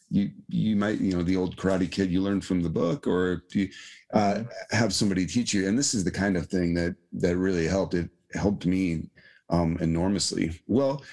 [0.09, 3.43] you you might you know the old karate kid you learn from the book or
[3.51, 3.67] you
[4.13, 4.75] uh, mm-hmm.
[4.75, 5.67] have somebody teach you.
[5.67, 7.93] And this is the kind of thing that that really helped.
[7.93, 9.09] It helped me
[9.49, 10.61] um, enormously.
[10.67, 11.03] Well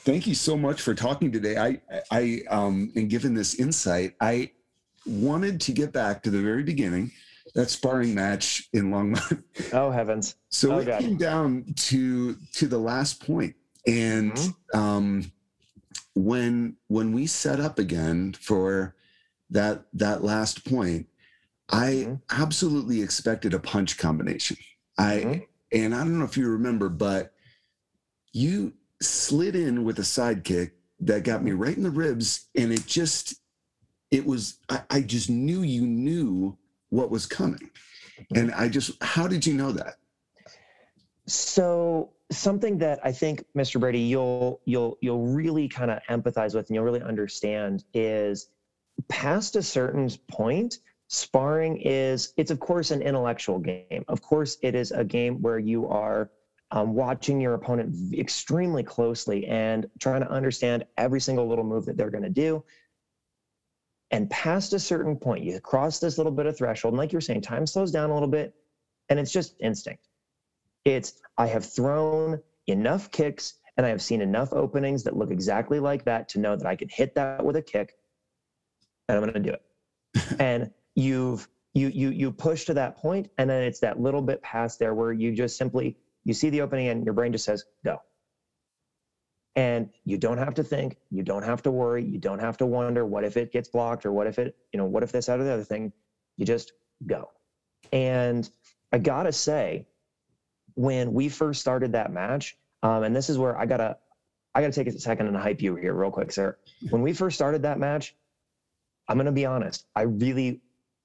[0.00, 1.56] thank you so much for talking today.
[1.56, 4.50] I, I, um, and given this insight, I
[5.06, 7.12] wanted to get back to the very beginning,
[7.54, 9.42] that sparring match in Longmont.
[9.72, 10.36] Oh heavens!
[10.48, 11.00] So oh, it God.
[11.00, 13.54] came down to to the last point,
[13.86, 14.78] and mm-hmm.
[14.78, 15.32] um,
[16.14, 18.94] when when we set up again for
[19.50, 21.06] that that last point,
[21.70, 22.14] I mm-hmm.
[22.42, 24.56] absolutely expected a punch combination.
[24.98, 25.40] I mm-hmm.
[25.72, 27.34] and I don't know if you remember, but
[28.32, 32.86] you slid in with a sidekick that got me right in the ribs, and it
[32.86, 33.34] just
[34.10, 36.56] it was I, I just knew you knew
[36.90, 37.70] what was coming,
[38.34, 39.96] and I just how did you know that?
[41.26, 43.78] So something that I think, Mr.
[43.78, 48.48] Brady, you'll you'll you'll really kind of empathize with and you'll really understand is
[49.08, 54.04] past a certain point, sparring is it's of course an intellectual game.
[54.08, 56.30] Of course, it is a game where you are
[56.72, 61.98] um, watching your opponent extremely closely and trying to understand every single little move that
[61.98, 62.64] they're going to do.
[64.10, 66.92] And past a certain point, you cross this little bit of threshold.
[66.92, 68.54] And like you're saying, time slows down a little bit
[69.10, 70.08] and it's just instinct.
[70.84, 75.78] It's, I have thrown enough kicks and I have seen enough openings that look exactly
[75.78, 77.94] like that to know that I can hit that with a kick
[79.08, 80.36] and I'm going to do it.
[80.40, 84.42] and you've, you, you, you push to that point and then it's that little bit
[84.42, 87.64] past there where you just simply you see the opening and your brain just says,
[87.84, 87.98] go.
[89.54, 92.66] And you don't have to think, you don't have to worry, you don't have to
[92.66, 95.28] wonder what if it gets blocked or what if it, you know, what if this
[95.28, 95.92] out of the other thing.
[96.38, 96.72] You just
[97.06, 97.30] go.
[97.92, 98.48] And
[98.92, 99.86] I gotta say,
[100.74, 103.98] when we first started that match, um, and this is where I gotta,
[104.54, 106.56] I gotta take a second and hype you here real quick, sir.
[106.88, 108.16] When we first started that match,
[109.08, 110.62] I'm gonna be honest, I really,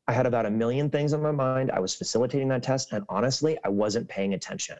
[0.07, 1.69] I had about a million things on my mind.
[1.71, 4.77] I was facilitating that test, and honestly, I wasn't paying attention.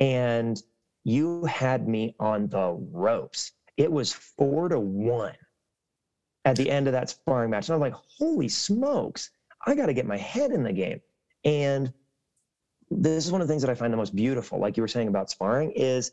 [0.00, 0.62] And
[1.04, 3.52] you had me on the ropes.
[3.76, 5.36] It was four to one
[6.44, 7.68] at the end of that sparring match.
[7.68, 9.30] And I'm like, holy smokes,
[9.66, 11.00] I got to get my head in the game.
[11.44, 11.92] And
[12.90, 14.88] this is one of the things that I find the most beautiful, like you were
[14.88, 16.12] saying about sparring, is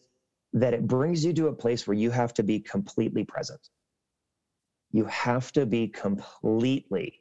[0.54, 3.70] that it brings you to a place where you have to be completely present.
[4.92, 7.21] You have to be completely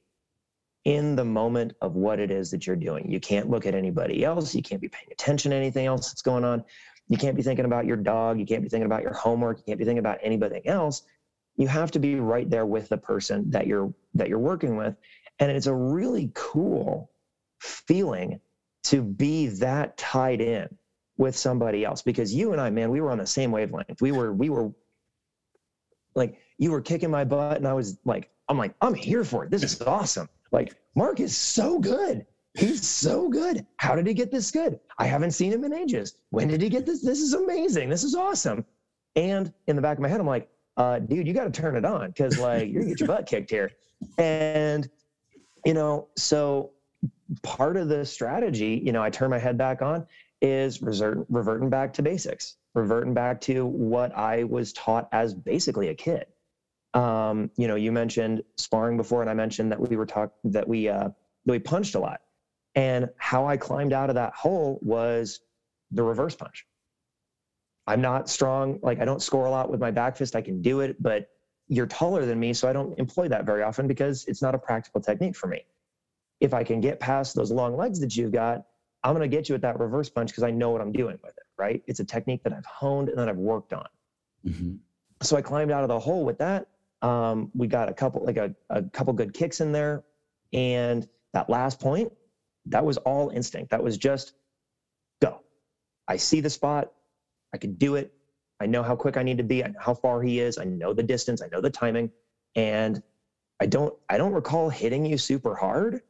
[0.84, 3.10] in the moment of what it is that you're doing.
[3.10, 4.54] You can't look at anybody else.
[4.54, 6.64] You can't be paying attention to anything else that's going on.
[7.08, 8.38] You can't be thinking about your dog.
[8.38, 9.58] You can't be thinking about your homework.
[9.58, 11.02] You can't be thinking about anybody else.
[11.56, 14.96] You have to be right there with the person that you're that you're working with.
[15.38, 17.10] And it's a really cool
[17.58, 18.40] feeling
[18.84, 20.68] to be that tied in
[21.16, 24.00] with somebody else because you and I, man, we were on the same wavelength.
[24.00, 24.72] We were, we were
[26.14, 29.44] like, you were kicking my butt, and I was like, I'm like, I'm here for
[29.44, 29.50] it.
[29.50, 30.28] This is awesome.
[30.52, 32.26] Like, Mark is so good.
[32.54, 33.64] He's so good.
[33.76, 34.80] How did he get this good?
[34.98, 36.16] I haven't seen him in ages.
[36.30, 37.00] When did he get this?
[37.00, 37.88] This is amazing.
[37.88, 38.64] This is awesome.
[39.14, 41.76] And in the back of my head, I'm like, uh, dude, you got to turn
[41.76, 43.72] it on because like you're gonna get your butt kicked here.
[44.18, 44.88] And
[45.64, 46.72] you know, so
[47.42, 50.06] part of the strategy, you know, I turn my head back on
[50.40, 55.88] is revert, reverting back to basics, reverting back to what I was taught as basically
[55.88, 56.26] a kid.
[56.94, 60.66] Um, you know, you mentioned sparring before, and I mentioned that we were talking that
[60.66, 61.08] we uh,
[61.44, 62.20] that we punched a lot,
[62.74, 65.40] and how I climbed out of that hole was
[65.92, 66.66] the reverse punch.
[67.86, 70.36] I'm not strong, like I don't score a lot with my back fist.
[70.36, 71.28] I can do it, but
[71.68, 74.58] you're taller than me, so I don't employ that very often because it's not a
[74.58, 75.64] practical technique for me
[76.40, 78.64] if I can get past those long legs that you've got,
[79.04, 81.18] I'm going to get you at that reverse punch because I know what I'm doing
[81.22, 81.82] with it, right?
[81.86, 83.86] It's a technique that I've honed and that I've worked on.
[84.46, 84.74] Mm-hmm.
[85.22, 86.66] So I climbed out of the hole with that.
[87.02, 90.02] Um, we got a couple, like a, a couple good kicks in there.
[90.52, 92.12] And that last point,
[92.66, 93.70] that was all instinct.
[93.70, 94.32] That was just
[95.22, 95.40] go.
[96.08, 96.90] I see the spot.
[97.54, 98.12] I can do it.
[98.60, 99.64] I know how quick I need to be.
[99.64, 100.58] I know how far he is.
[100.58, 101.40] I know the distance.
[101.40, 102.10] I know the timing.
[102.54, 103.02] And
[103.60, 106.02] I don't, I don't recall hitting you super hard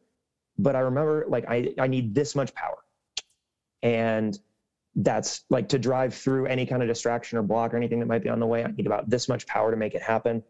[0.62, 2.78] but I remember like I, I need this much power.
[3.82, 4.38] And
[4.94, 8.22] that's like to drive through any kind of distraction or block or anything that might
[8.22, 8.64] be on the way.
[8.64, 10.42] I need about this much power to make it happen.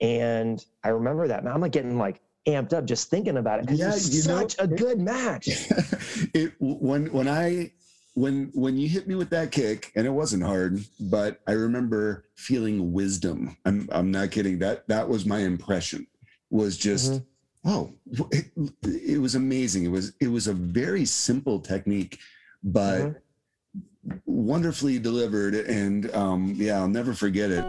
[0.00, 1.46] And I remember that.
[1.46, 4.64] I'm like getting like amped up just thinking about it because yeah, it's such know,
[4.64, 5.48] a good match.
[6.34, 7.72] it when when I
[8.14, 12.26] when when you hit me with that kick and it wasn't hard, but I remember
[12.36, 13.56] feeling wisdom.
[13.64, 14.58] I'm I'm not kidding.
[14.60, 16.06] That that was my impression.
[16.50, 17.24] Was just mm-hmm
[17.64, 17.92] oh
[18.30, 18.46] it,
[18.82, 22.18] it, was amazing it was it was a very simple technique
[22.62, 24.18] but mm-hmm.
[24.26, 27.64] wonderfully delivered and um, yeah i'll never forget it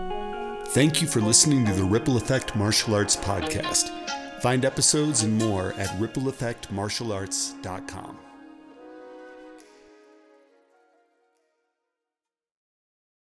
[0.70, 3.92] thank you for listening to the ripple effect martial arts podcast.
[4.42, 8.29] Find episodes and more at rippleeffectmartialarts.com